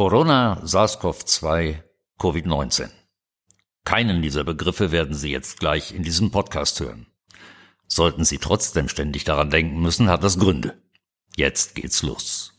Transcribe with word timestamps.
Corona, 0.00 0.58
SARS-CoV-2, 0.64 1.82
Covid-19. 2.18 2.88
Keinen 3.84 4.22
dieser 4.22 4.44
Begriffe 4.44 4.92
werden 4.92 5.14
Sie 5.14 5.30
jetzt 5.30 5.60
gleich 5.60 5.92
in 5.92 6.02
diesem 6.02 6.30
Podcast 6.30 6.80
hören. 6.80 7.06
Sollten 7.86 8.24
Sie 8.24 8.38
trotzdem 8.38 8.88
ständig 8.88 9.24
daran 9.24 9.50
denken 9.50 9.78
müssen, 9.78 10.08
hat 10.08 10.24
das 10.24 10.38
Gründe. 10.38 10.80
Jetzt 11.36 11.74
geht's 11.74 12.02
los. 12.02 12.54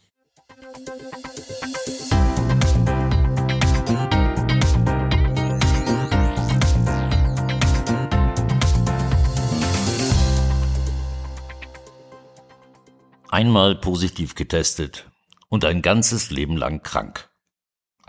Einmal 13.30 13.74
positiv 13.78 14.36
getestet 14.36 15.10
und 15.50 15.66
ein 15.66 15.82
ganzes 15.82 16.30
Leben 16.30 16.56
lang 16.56 16.84
krank. 16.84 17.31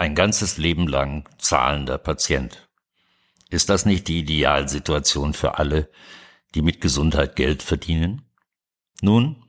Ein 0.02 0.16
ganzes 0.16 0.58
Leben 0.58 0.88
lang 0.88 1.29
zahlender 1.38 1.96
Patient. 1.96 2.68
Ist 3.50 3.68
das 3.68 3.86
nicht 3.86 4.08
die 4.08 4.18
Idealsituation 4.18 5.32
für 5.32 5.58
alle, 5.58 5.88
die 6.56 6.62
mit 6.62 6.80
Gesundheit 6.80 7.36
Geld 7.36 7.62
verdienen? 7.62 8.22
Nun, 9.00 9.44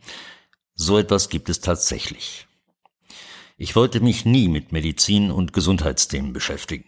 so 0.76 1.00
etwas 1.00 1.30
gibt 1.30 1.50
es 1.50 1.60
tatsächlich. 1.60 2.46
Ich 3.58 3.76
wollte 3.76 4.00
mich 4.00 4.26
nie 4.26 4.48
mit 4.48 4.72
Medizin 4.72 5.32
und 5.32 5.54
Gesundheitsthemen 5.54 6.34
beschäftigen. 6.34 6.86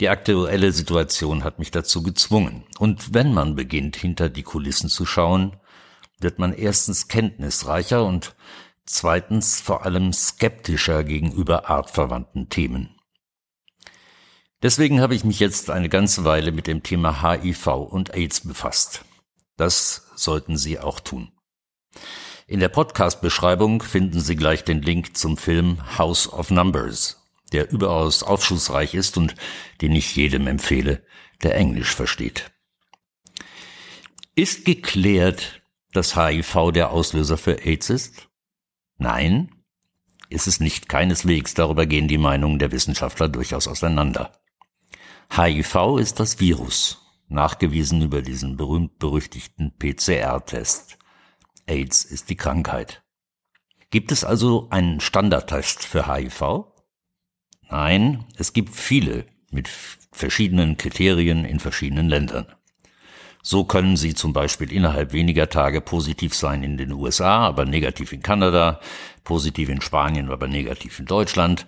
Die 0.00 0.08
aktuelle 0.08 0.72
Situation 0.72 1.44
hat 1.44 1.60
mich 1.60 1.70
dazu 1.70 2.02
gezwungen. 2.02 2.64
Und 2.80 3.14
wenn 3.14 3.32
man 3.32 3.54
beginnt, 3.54 3.94
hinter 3.94 4.28
die 4.28 4.42
Kulissen 4.42 4.88
zu 4.88 5.06
schauen, 5.06 5.56
wird 6.18 6.40
man 6.40 6.52
erstens 6.52 7.06
kenntnisreicher 7.06 8.04
und 8.04 8.34
zweitens 8.86 9.60
vor 9.60 9.84
allem 9.84 10.12
skeptischer 10.12 11.04
gegenüber 11.04 11.68
artverwandten 11.68 12.48
Themen. 12.48 12.96
Deswegen 14.62 15.00
habe 15.00 15.14
ich 15.14 15.24
mich 15.24 15.38
jetzt 15.38 15.70
eine 15.70 15.88
ganze 15.88 16.24
Weile 16.24 16.50
mit 16.50 16.66
dem 16.66 16.82
Thema 16.82 17.22
HIV 17.22 17.66
und 17.66 18.14
AIDS 18.14 18.40
befasst. 18.40 19.04
Das 19.56 20.10
sollten 20.16 20.56
Sie 20.56 20.78
auch 20.78 21.00
tun. 21.00 21.32
In 22.46 22.60
der 22.60 22.68
Podcast-Beschreibung 22.68 23.82
finden 23.82 24.20
Sie 24.20 24.36
gleich 24.36 24.64
den 24.64 24.80
Link 24.80 25.16
zum 25.16 25.36
Film 25.36 25.98
House 25.98 26.32
of 26.32 26.50
Numbers, 26.50 27.22
der 27.52 27.70
überaus 27.70 28.22
aufschlussreich 28.22 28.94
ist 28.94 29.16
und 29.16 29.34
den 29.82 29.92
ich 29.92 30.16
jedem 30.16 30.46
empfehle, 30.46 31.04
der 31.42 31.56
Englisch 31.56 31.94
versteht. 31.94 32.50
Ist 34.36 34.64
geklärt, 34.64 35.62
dass 35.92 36.16
HIV 36.16 36.72
der 36.72 36.90
Auslöser 36.90 37.36
für 37.36 37.64
AIDS 37.64 37.90
ist? 37.90 38.28
Nein, 38.98 39.50
ist 40.28 40.46
es 40.46 40.60
nicht 40.60 40.88
keineswegs, 40.88 41.54
darüber 41.54 41.86
gehen 41.86 42.08
die 42.08 42.18
Meinungen 42.18 42.58
der 42.58 42.72
Wissenschaftler 42.72 43.28
durchaus 43.28 43.68
auseinander. 43.68 44.32
HIV 45.34 45.98
ist 45.98 46.20
das 46.20 46.40
Virus, 46.40 47.02
nachgewiesen 47.28 48.02
über 48.02 48.22
diesen 48.22 48.56
berühmt-berüchtigten 48.56 49.76
PCR-Test. 49.78 50.98
AIDS 51.66 52.04
ist 52.04 52.30
die 52.30 52.36
Krankheit. 52.36 53.02
Gibt 53.90 54.12
es 54.12 54.24
also 54.24 54.68
einen 54.70 55.00
Standardtest 55.00 55.84
für 55.84 56.12
HIV? 56.12 56.66
Nein, 57.68 58.24
es 58.36 58.52
gibt 58.52 58.74
viele 58.74 59.26
mit 59.50 59.68
verschiedenen 59.68 60.76
Kriterien 60.76 61.44
in 61.44 61.60
verschiedenen 61.60 62.08
Ländern. 62.08 62.55
So 63.48 63.62
können 63.62 63.96
sie 63.96 64.12
zum 64.12 64.32
Beispiel 64.32 64.72
innerhalb 64.72 65.12
weniger 65.12 65.48
Tage 65.48 65.80
positiv 65.80 66.34
sein 66.34 66.64
in 66.64 66.76
den 66.76 66.90
USA, 66.90 67.46
aber 67.46 67.64
negativ 67.64 68.12
in 68.12 68.20
Kanada, 68.20 68.80
positiv 69.22 69.68
in 69.68 69.80
Spanien, 69.80 70.32
aber 70.32 70.48
negativ 70.48 70.98
in 70.98 71.06
Deutschland. 71.06 71.64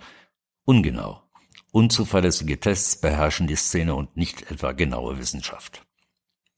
Ungenau. 0.65 1.23
Unzuverlässige 1.71 2.59
Tests 2.59 2.99
beherrschen 2.99 3.47
die 3.47 3.55
Szene 3.55 3.95
und 3.95 4.17
nicht 4.17 4.51
etwa 4.51 4.73
genaue 4.73 5.19
Wissenschaft. 5.19 5.85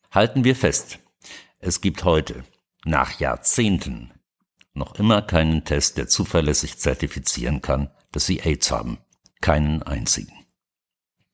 Halten 0.09 0.43
wir 0.43 0.55
fest, 0.55 0.97
es 1.59 1.81
gibt 1.81 2.03
heute, 2.03 2.43
nach 2.83 3.19
Jahrzehnten, 3.19 4.09
noch 4.73 4.95
immer 4.95 5.21
keinen 5.21 5.63
Test, 5.65 5.99
der 5.99 6.07
zuverlässig 6.07 6.79
zertifizieren 6.79 7.61
kann, 7.61 7.91
dass 8.11 8.25
Sie 8.25 8.41
AIDS 8.41 8.71
haben. 8.71 8.97
Keinen 9.39 9.83
einzigen. 9.83 10.40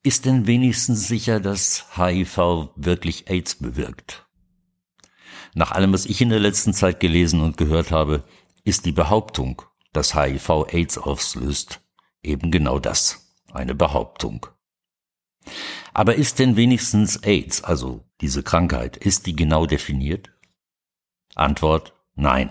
Ist 0.08 0.24
denn 0.24 0.48
wenigstens 0.48 1.06
sicher, 1.10 1.42
dass 1.42 1.98
HIV 1.98 2.70
wirklich 2.78 3.30
AIDS 3.30 3.56
bewirkt? 3.56 4.26
Nach 5.54 5.74
allem, 5.74 5.92
was 5.92 6.06
ich 6.06 6.22
in 6.22 6.30
der 6.30 6.40
letzten 6.40 6.72
Zeit 6.72 7.02
gelesen 7.02 7.42
und 7.42 7.58
gehört 7.58 7.92
habe, 7.92 8.24
ist 8.64 8.86
die 8.86 8.94
Behauptung, 8.94 9.64
dass 9.92 10.16
HIV 10.16 10.68
AIDS 10.72 10.98
auslöst, 10.98 11.82
eben 12.24 12.52
genau 12.52 12.80
das, 12.80 13.34
eine 13.52 13.76
Behauptung. 13.76 14.48
Aber 15.94 16.16
ist 16.16 16.40
denn 16.40 16.56
wenigstens 16.56 17.18
AIDS, 17.18 17.62
also 17.66 18.06
diese 18.22 18.44
Krankheit, 18.44 18.96
ist 18.96 19.26
die 19.26 19.36
genau 19.36 19.66
definiert? 19.66 20.32
Antwort 21.36 21.92
nein. 22.16 22.50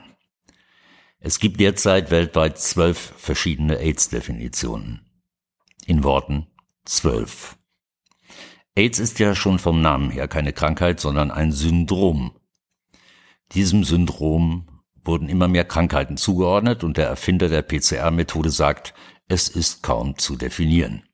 Es 1.21 1.39
gibt 1.39 1.59
derzeit 1.59 2.11
weltweit 2.11 2.59
zwölf 2.59 3.15
verschiedene 3.17 3.79
AIDS-Definitionen. 3.79 5.07
In 5.87 6.05
Worten 6.05 6.49
zwölf. 6.87 7.57
AIDS 8.75 8.99
ist 8.99 9.19
ja 9.19 9.35
schon 9.35 9.59
vom 9.59 9.81
Namen 9.81 10.11
her 10.11 10.29
keine 10.29 10.53
Krankheit, 10.53 11.01
sondern 11.01 11.31
ein 11.31 11.53
Syndrom. 11.53 12.33
Diesem 13.53 13.85
Syndrom 13.85 14.67
wurden 15.03 15.29
immer 15.29 15.49
mehr 15.49 15.65
Krankheiten 15.65 16.17
zugeordnet 16.17 16.85
und 16.85 16.97
der 16.97 17.07
Erfinder 17.07 17.49
der 17.49 17.63
PCR-Methode 17.63 18.51
sagt, 18.51 18.93
es 19.29 19.49
ist 19.49 19.83
kaum 19.83 20.19
zu 20.19 20.37
definieren. 20.37 21.05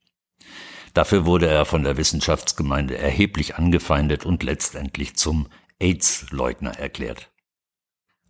Dafür 0.94 1.24
wurde 1.24 1.48
er 1.48 1.64
von 1.64 1.84
der 1.84 1.96
Wissenschaftsgemeinde 1.96 2.98
erheblich 2.98 3.56
angefeindet 3.56 4.26
und 4.26 4.42
letztendlich 4.42 5.16
zum 5.16 5.48
AIDS-Leugner 5.78 6.78
erklärt. 6.78 7.30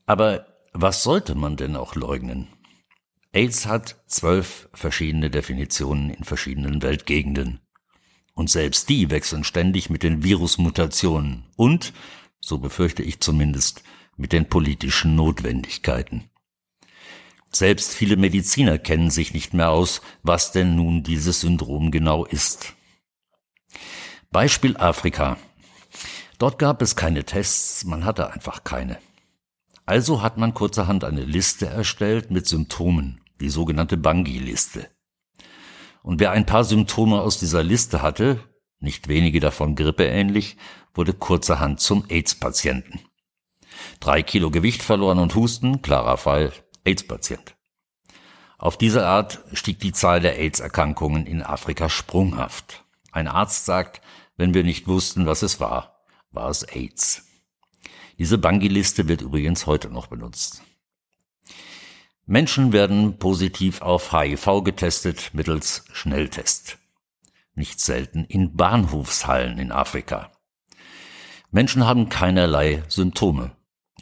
Aber 0.07 0.47
was 0.73 1.03
sollte 1.03 1.35
man 1.35 1.57
denn 1.57 1.77
auch 1.77 1.95
leugnen? 1.95 2.49
AIDS 3.35 3.65
hat 3.65 3.97
zwölf 4.07 4.69
verschiedene 4.75 5.31
Definitionen 5.31 6.11
in 6.11 6.25
verschiedenen 6.25 6.83
Weltgegenden. 6.83 7.61
Und 8.35 8.51
selbst 8.51 8.91
die 8.91 9.11
wechseln 9.11 9.43
ständig 9.43 9.89
mit 9.89 10.03
den 10.03 10.23
Virusmutationen 10.23 11.45
und, 11.57 11.95
so 12.41 12.59
befürchte 12.59 13.03
ich 13.03 13.21
zumindest, 13.21 13.83
mit 14.17 14.33
den 14.33 14.49
politischen 14.49 15.15
Notwendigkeiten. 15.17 16.29
Selbst 17.51 17.95
viele 17.95 18.17
Mediziner 18.17 18.79
kennen 18.79 19.11
sich 19.11 19.33
nicht 19.33 19.55
mehr 19.55 19.71
aus, 19.71 20.03
was 20.23 20.53
denn 20.53 20.77
nun 20.77 21.03
dieses 21.03 21.41
Syndrom 21.41 21.91
genau 21.91 22.27
ist. 22.27 22.75
Beispiel 24.31 24.77
Afrika. 24.77 25.39
Dort 26.39 26.59
gab 26.59 26.83
es 26.83 26.97
keine 26.97 27.25
Tests, 27.25 27.85
man 27.85 28.05
hatte 28.05 28.31
einfach 28.31 28.65
keine. 28.65 28.99
Also 29.87 30.23
hat 30.23 30.37
man 30.37 30.55
kurzerhand 30.55 31.05
eine 31.05 31.25
Liste 31.25 31.67
erstellt 31.67 32.31
mit 32.31 32.47
Symptomen 32.47 33.22
die 33.43 33.51
sogenannte 33.51 33.97
Bangi-Liste. 33.97 34.89
Und 36.03 36.21
wer 36.21 36.31
ein 36.31 36.47
paar 36.47 36.65
Symptome 36.65 37.21
aus 37.21 37.39
dieser 37.39 37.63
Liste 37.63 38.03
hatte, 38.03 38.41
nicht 38.81 39.09
wenige 39.09 39.41
davon 39.41 39.77
grippeähnlich, 39.77 40.57
wurde 40.95 41.13
kurzerhand 41.13 41.81
zum 41.81 42.05
AIDS-Patienten. 42.09 43.01
Drei 44.01 44.23
Kilo 44.23 44.51
Gewicht 44.51 44.83
verloren 44.83 45.19
und 45.19 45.35
Husten, 45.35 45.83
klarer 45.83 46.17
Fall, 46.17 46.53
AIDS-Patient. 46.85 47.57
Auf 48.59 48.77
diese 48.77 49.07
Art 49.07 49.41
stieg 49.53 49.81
die 49.81 49.93
Zahl 49.93 50.21
der 50.21 50.39
AIDS-Erkrankungen 50.39 51.27
in 51.27 51.43
Afrika 51.43 51.89
sprunghaft. 51.89 52.85
Ein 53.11 53.29
Arzt 53.29 53.65
sagt, 53.65 54.03
wenn 54.37 54.55
wir 54.55 54.65
nicht 54.65 54.87
wussten, 54.87 55.27
was 55.27 55.43
es 55.43 55.61
war, 55.61 56.05
war 56.31 56.49
es 56.49 56.63
AIDS. 56.63 57.27
Diese 58.19 58.39
Bangi-Liste 58.39 59.09
wird 59.09 59.21
übrigens 59.21 59.67
heute 59.67 59.89
noch 59.91 60.07
benutzt. 60.07 60.63
Menschen 62.27 62.73
werden 62.73 63.19
positiv 63.19 63.83
auf 63.83 64.13
HIV 64.13 64.63
getestet 64.63 65.31
mittels 65.33 65.85
Schnelltest. 65.93 66.79
Nicht 67.55 67.81
selten 67.81 68.25
in 68.25 68.57
Bahnhofshallen 68.57 69.59
in 69.59 69.73
Afrika. 69.73 70.31
Menschen 71.51 71.85
haben 71.87 72.09
keinerlei 72.09 72.83
Symptome. 72.89 73.57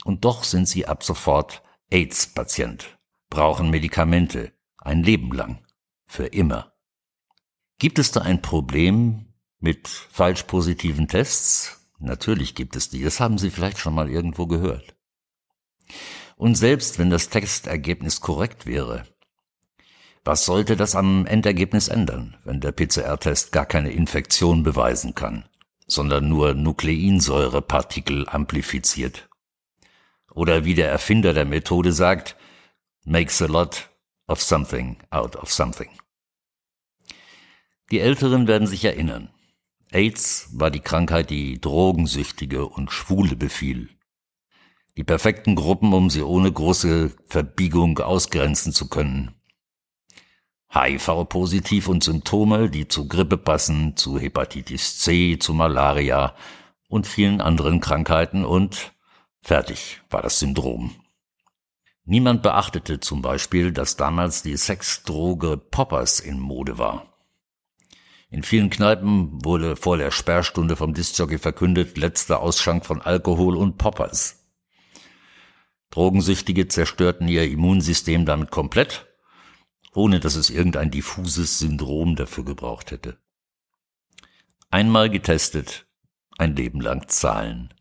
Und 0.04 0.24
doch 0.24 0.44
sind 0.44 0.68
sie 0.68 0.86
ab 0.86 1.02
sofort 1.02 1.62
AIDS-Patient, 1.90 2.98
brauchen 3.28 3.70
Medikamente, 3.70 4.52
ein 4.78 5.02
Leben 5.02 5.32
lang, 5.32 5.66
für 6.06 6.26
immer. 6.26 6.72
Gibt 7.78 7.98
es 7.98 8.12
da 8.12 8.20
ein 8.20 8.40
Problem 8.42 9.34
mit 9.58 9.88
falsch 9.88 10.44
positiven 10.44 11.08
Tests? 11.08 11.90
Natürlich 11.98 12.54
gibt 12.54 12.76
es 12.76 12.88
die, 12.88 13.02
das 13.02 13.20
haben 13.20 13.38
Sie 13.38 13.50
vielleicht 13.50 13.78
schon 13.78 13.94
mal 13.94 14.08
irgendwo 14.08 14.46
gehört. 14.46 14.94
Und 16.40 16.54
selbst 16.54 16.98
wenn 16.98 17.10
das 17.10 17.28
Textergebnis 17.28 18.22
korrekt 18.22 18.64
wäre, 18.64 19.02
was 20.24 20.46
sollte 20.46 20.74
das 20.74 20.96
am 20.96 21.26
Endergebnis 21.26 21.88
ändern, 21.88 22.34
wenn 22.44 22.62
der 22.62 22.72
PCR-Test 22.72 23.52
gar 23.52 23.66
keine 23.66 23.90
Infektion 23.90 24.62
beweisen 24.62 25.14
kann, 25.14 25.50
sondern 25.86 26.30
nur 26.30 26.54
Nukleinsäurepartikel 26.54 28.26
amplifiziert? 28.26 29.28
Oder 30.32 30.64
wie 30.64 30.72
der 30.72 30.88
Erfinder 30.90 31.34
der 31.34 31.44
Methode 31.44 31.92
sagt, 31.92 32.36
makes 33.04 33.42
a 33.42 33.46
lot 33.46 33.90
of 34.26 34.40
something 34.40 34.96
out 35.10 35.36
of 35.36 35.52
something. 35.52 35.90
Die 37.90 38.00
Älteren 38.00 38.48
werden 38.48 38.66
sich 38.66 38.82
erinnern. 38.86 39.28
AIDS 39.92 40.48
war 40.54 40.70
die 40.70 40.80
Krankheit, 40.80 41.28
die 41.28 41.60
Drogensüchtige 41.60 42.64
und 42.64 42.90
Schwule 42.90 43.36
befiel. 43.36 43.90
Die 44.96 45.04
perfekten 45.04 45.54
Gruppen, 45.54 45.92
um 45.92 46.10
sie 46.10 46.22
ohne 46.22 46.50
große 46.50 47.12
Verbiegung 47.26 47.98
ausgrenzen 47.98 48.72
zu 48.72 48.88
können. 48.88 49.34
HIV-positiv 50.72 51.88
und 51.88 52.04
Symptome, 52.04 52.70
die 52.70 52.86
zu 52.86 53.08
Grippe 53.08 53.36
passen, 53.36 53.96
zu 53.96 54.18
Hepatitis 54.18 54.98
C, 54.98 55.38
zu 55.38 55.52
Malaria 55.52 56.34
und 56.88 57.06
vielen 57.06 57.40
anderen 57.40 57.80
Krankheiten 57.80 58.44
und 58.44 58.92
fertig 59.42 60.00
war 60.10 60.22
das 60.22 60.38
Syndrom. 60.38 60.94
Niemand 62.04 62.42
beachtete 62.42 63.00
zum 63.00 63.22
Beispiel, 63.22 63.72
dass 63.72 63.96
damals 63.96 64.42
die 64.42 64.56
Sexdroge 64.56 65.56
Poppers 65.56 66.20
in 66.20 66.38
Mode 66.38 66.78
war. 66.78 67.06
In 68.30 68.44
vielen 68.44 68.70
Kneipen 68.70 69.44
wurde 69.44 69.74
vor 69.74 69.96
der 69.96 70.12
Sperrstunde 70.12 70.76
vom 70.76 70.94
Discjockey 70.94 71.38
verkündet, 71.38 71.98
letzter 71.98 72.40
Ausschank 72.40 72.86
von 72.86 73.02
Alkohol 73.02 73.56
und 73.56 73.76
Poppers. 73.76 74.39
Drogensüchtige 75.90 76.68
zerstörten 76.68 77.28
ihr 77.28 77.44
Immunsystem 77.50 78.24
damit 78.24 78.50
komplett, 78.50 79.06
ohne 79.92 80.20
dass 80.20 80.36
es 80.36 80.50
irgendein 80.50 80.90
diffuses 80.90 81.58
Syndrom 81.58 82.16
dafür 82.16 82.44
gebraucht 82.44 82.92
hätte. 82.92 83.18
Einmal 84.70 85.10
getestet, 85.10 85.86
ein 86.38 86.54
Leben 86.54 86.80
lang 86.80 87.08
zahlen. 87.08 87.74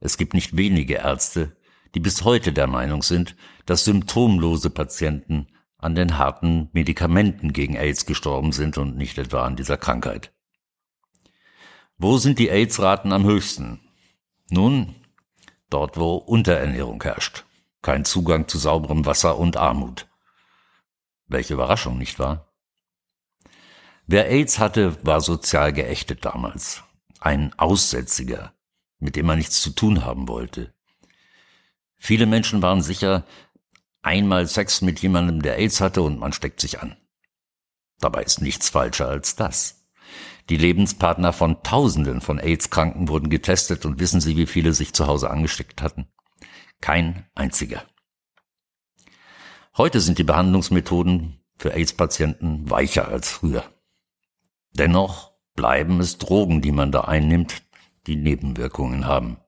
Es 0.00 0.16
gibt 0.16 0.32
nicht 0.32 0.56
wenige 0.56 0.94
Ärzte, 0.94 1.56
die 1.94 2.00
bis 2.00 2.24
heute 2.24 2.52
der 2.52 2.66
Meinung 2.66 3.02
sind, 3.02 3.36
dass 3.66 3.84
symptomlose 3.84 4.70
Patienten 4.70 5.48
an 5.76 5.94
den 5.94 6.16
harten 6.16 6.70
Medikamenten 6.72 7.52
gegen 7.52 7.76
AIDS 7.76 8.06
gestorben 8.06 8.52
sind 8.52 8.78
und 8.78 8.96
nicht 8.96 9.18
etwa 9.18 9.44
an 9.44 9.56
dieser 9.56 9.76
Krankheit. 9.76 10.32
Wo 11.98 12.16
sind 12.16 12.38
die 12.38 12.48
AIDS-Raten 12.48 13.12
am 13.12 13.24
höchsten? 13.24 13.80
Nun, 14.48 14.94
dort 15.72 15.96
wo 15.96 16.16
Unterernährung 16.16 17.02
herrscht, 17.02 17.44
kein 17.82 18.04
Zugang 18.04 18.48
zu 18.48 18.58
sauberem 18.58 19.06
Wasser 19.06 19.38
und 19.38 19.56
Armut. 19.56 20.08
Welche 21.26 21.54
Überraschung, 21.54 21.98
nicht 21.98 22.18
wahr? 22.18 22.52
Wer 24.06 24.28
AIDS 24.30 24.58
hatte, 24.58 25.04
war 25.04 25.20
sozial 25.20 25.72
geächtet 25.72 26.24
damals. 26.24 26.82
Ein 27.20 27.56
Aussätziger, 27.58 28.52
mit 28.98 29.16
dem 29.16 29.26
man 29.26 29.38
nichts 29.38 29.62
zu 29.62 29.70
tun 29.70 30.04
haben 30.04 30.28
wollte. 30.28 30.74
Viele 31.96 32.26
Menschen 32.26 32.62
waren 32.62 32.82
sicher, 32.82 33.24
einmal 34.02 34.46
Sex 34.46 34.82
mit 34.82 35.00
jemandem, 35.00 35.40
der 35.40 35.58
AIDS 35.58 35.80
hatte 35.80 36.02
und 36.02 36.18
man 36.18 36.32
steckt 36.32 36.60
sich 36.60 36.80
an. 36.80 36.96
Dabei 38.00 38.24
ist 38.24 38.42
nichts 38.42 38.68
falscher 38.68 39.08
als 39.08 39.36
das. 39.36 39.81
Die 40.48 40.56
Lebenspartner 40.56 41.32
von 41.32 41.62
Tausenden 41.62 42.20
von 42.20 42.38
AIDS-Kranken 42.38 43.08
wurden 43.08 43.30
getestet 43.30 43.86
und 43.86 44.00
wissen 44.00 44.20
Sie, 44.20 44.36
wie 44.36 44.46
viele 44.46 44.72
sich 44.72 44.92
zu 44.92 45.06
Hause 45.06 45.30
angesteckt 45.30 45.82
hatten? 45.82 46.06
Kein 46.80 47.26
einziger. 47.34 47.84
Heute 49.76 50.00
sind 50.00 50.18
die 50.18 50.24
Behandlungsmethoden 50.24 51.40
für 51.56 51.72
AIDS-Patienten 51.72 52.68
weicher 52.68 53.08
als 53.08 53.30
früher. 53.30 53.64
Dennoch 54.72 55.32
bleiben 55.54 56.00
es 56.00 56.18
Drogen, 56.18 56.60
die 56.60 56.72
man 56.72 56.92
da 56.92 57.02
einnimmt, 57.02 57.62
die 58.06 58.16
Nebenwirkungen 58.16 59.06
haben. 59.06 59.38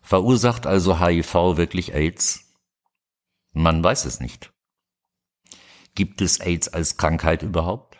Verursacht 0.00 0.66
also 0.66 1.00
HIV 1.00 1.34
wirklich 1.56 1.92
AIDS? 1.92 2.54
Man 3.52 3.82
weiß 3.82 4.04
es 4.04 4.20
nicht. 4.20 4.52
Gibt 5.96 6.20
es 6.20 6.40
AIDS 6.40 6.68
als 6.68 6.96
Krankheit 6.96 7.42
überhaupt? 7.42 7.95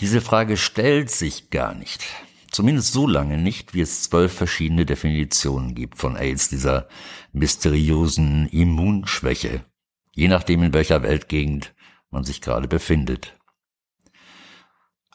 Diese 0.00 0.20
Frage 0.20 0.56
stellt 0.56 1.10
sich 1.10 1.50
gar 1.50 1.74
nicht. 1.74 2.04
Zumindest 2.50 2.92
so 2.92 3.06
lange 3.06 3.38
nicht, 3.38 3.74
wie 3.74 3.80
es 3.80 4.02
zwölf 4.02 4.32
verschiedene 4.32 4.86
Definitionen 4.86 5.74
gibt 5.74 5.98
von 5.98 6.16
AIDS, 6.16 6.48
dieser 6.48 6.88
mysteriösen 7.32 8.48
Immunschwäche, 8.48 9.64
je 10.12 10.28
nachdem 10.28 10.62
in 10.62 10.72
welcher 10.72 11.02
Weltgegend 11.02 11.74
man 12.10 12.24
sich 12.24 12.40
gerade 12.40 12.68
befindet. 12.68 13.36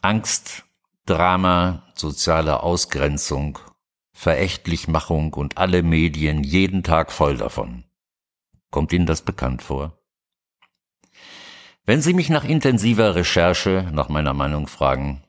Angst, 0.01 0.65
Drama, 1.06 1.83
soziale 1.95 2.62
Ausgrenzung, 2.62 3.57
Verächtlichmachung 4.13 5.33
und 5.33 5.57
alle 5.57 5.81
Medien 5.81 6.44
jeden 6.44 6.83
Tag 6.83 7.12
voll 7.12 7.38
davon. 7.38 7.86
Kommt 8.69 8.94
Ihnen 8.94 9.06
das 9.06 9.24
bekannt 9.24 9.62
vor? 9.63 10.00
Wenn 11.83 12.01
Sie 12.01 12.13
mich 12.13 12.30
nach 12.30 12.44
intensiver 12.44 13.16
Recherche 13.16 13.89
nach 13.92 14.07
meiner 14.07 14.33
Meinung 14.33 14.68
fragen, 14.68 15.24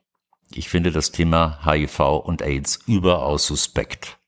ich 0.51 0.69
finde 0.69 0.91
das 0.91 1.11
Thema 1.11 1.59
HIV 1.65 1.99
und 2.23 2.43
AIDS 2.43 2.79
überaus 2.85 3.47
suspekt 3.47 4.19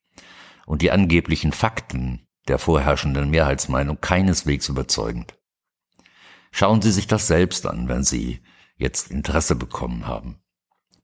und 0.66 0.82
die 0.82 0.90
angeblichen 0.90 1.52
Fakten 1.52 2.28
der 2.48 2.58
vorherrschenden 2.58 3.30
Mehrheitsmeinung 3.30 4.02
keineswegs 4.02 4.70
überzeugend. 4.70 5.36
Schauen 6.52 6.82
Sie 6.82 6.92
sich 6.92 7.06
das 7.06 7.28
selbst 7.28 7.68
an, 7.68 7.90
wenn 7.90 8.04
Sie 8.04 8.42
jetzt 8.76 9.12
Interesse 9.12 9.56
bekommen 9.56 10.08
haben. 10.08 10.42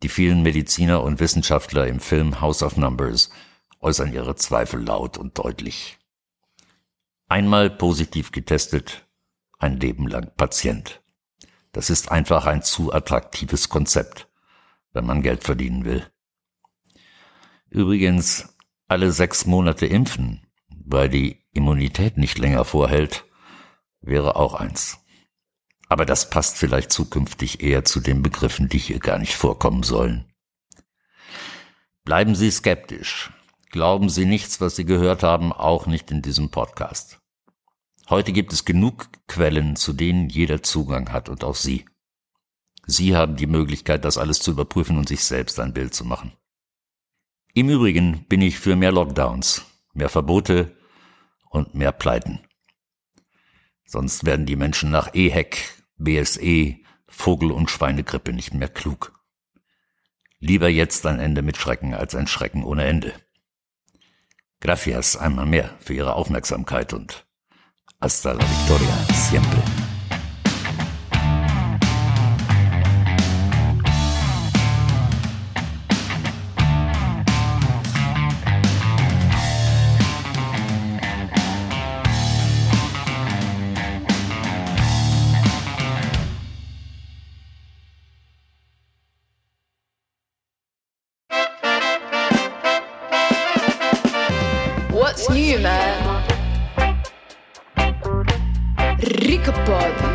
Die 0.01 0.09
vielen 0.09 0.41
Mediziner 0.41 1.03
und 1.03 1.19
Wissenschaftler 1.19 1.85
im 1.85 1.99
Film 1.99 2.41
House 2.41 2.63
of 2.63 2.77
Numbers 2.77 3.29
äußern 3.79 4.11
ihre 4.11 4.35
Zweifel 4.35 4.83
laut 4.83 5.19
und 5.19 5.37
deutlich. 5.37 5.99
Einmal 7.27 7.69
positiv 7.69 8.31
getestet, 8.31 9.05
ein 9.59 9.79
Leben 9.79 10.07
lang 10.07 10.31
Patient. 10.35 11.00
Das 11.71 11.89
ist 11.89 12.11
einfach 12.11 12.45
ein 12.45 12.63
zu 12.63 12.93
attraktives 12.93 13.69
Konzept, 13.69 14.27
wenn 14.93 15.05
man 15.05 15.21
Geld 15.21 15.43
verdienen 15.43 15.85
will. 15.85 16.05
Übrigens, 17.69 18.55
alle 18.87 19.11
sechs 19.13 19.45
Monate 19.45 19.85
impfen, 19.85 20.45
weil 20.67 21.07
die 21.07 21.45
Immunität 21.53 22.17
nicht 22.17 22.37
länger 22.37 22.65
vorhält, 22.65 23.23
wäre 24.01 24.35
auch 24.35 24.53
eins. 24.53 24.99
Aber 25.87 26.05
das 26.05 26.29
passt 26.29 26.57
vielleicht 26.57 26.91
zukünftig 26.91 27.61
eher 27.61 27.85
zu 27.85 28.01
den 28.01 28.21
Begriffen, 28.21 28.67
die 28.67 28.77
hier 28.77 28.99
gar 28.99 29.17
nicht 29.17 29.35
vorkommen 29.35 29.83
sollen. 29.83 30.25
Bleiben 32.03 32.35
Sie 32.35 32.51
skeptisch. 32.51 33.31
Glauben 33.69 34.09
Sie 34.09 34.25
nichts, 34.25 34.59
was 34.59 34.75
Sie 34.75 34.85
gehört 34.85 35.23
haben, 35.23 35.53
auch 35.53 35.85
nicht 35.85 36.11
in 36.11 36.21
diesem 36.21 36.49
Podcast. 36.49 37.20
Heute 38.09 38.33
gibt 38.33 38.51
es 38.51 38.65
genug 38.65 39.09
Quellen, 39.27 39.75
zu 39.75 39.93
denen 39.93 40.29
jeder 40.29 40.63
Zugang 40.63 41.11
hat 41.11 41.29
und 41.29 41.43
auch 41.43 41.55
Sie. 41.55 41.85
Sie 42.85 43.15
haben 43.15 43.35
die 43.35 43.47
Möglichkeit, 43.47 44.03
das 44.03 44.17
alles 44.17 44.39
zu 44.39 44.51
überprüfen 44.51 44.97
und 44.97 45.07
sich 45.07 45.23
selbst 45.23 45.59
ein 45.59 45.73
Bild 45.73 45.93
zu 45.93 46.03
machen. 46.03 46.33
Im 47.53 47.69
Übrigen 47.69 48.25
bin 48.27 48.41
ich 48.41 48.59
für 48.59 48.75
mehr 48.75 48.91
Lockdowns, 48.91 49.65
mehr 49.93 50.09
Verbote 50.09 50.75
und 51.49 51.75
mehr 51.75 51.91
Pleiten. 51.91 52.39
Sonst 53.85 54.25
werden 54.25 54.45
die 54.45 54.55
Menschen 54.55 54.89
nach 54.89 55.13
EHEC, 55.13 55.83
BSE, 55.97 56.77
Vogel- 57.07 57.51
und 57.51 57.69
Schweinegrippe 57.69 58.31
nicht 58.33 58.53
mehr 58.53 58.69
klug. 58.69 59.13
Lieber 60.39 60.69
jetzt 60.69 61.05
ein 61.05 61.19
Ende 61.19 61.41
mit 61.41 61.57
Schrecken 61.57 61.93
als 61.93 62.15
ein 62.15 62.27
Schrecken 62.27 62.63
ohne 62.63 62.85
Ende. 62.85 63.13
Gracias 64.61 65.17
einmal 65.17 65.45
mehr 65.45 65.75
für 65.79 65.93
Ihre 65.93 66.13
Aufmerksamkeit 66.13 66.93
und 66.93 67.27
Hasta 68.03 68.33
la 68.33 68.43
victoria 68.43 68.95
siempre. 69.13 69.61
What's 94.91 95.29
new, 95.29 95.59
man? 95.59 96.10
Рикопод. 99.11 100.10